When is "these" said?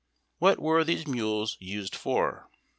0.83-1.05